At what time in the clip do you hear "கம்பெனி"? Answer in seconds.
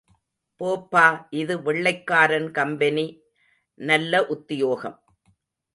2.51-3.05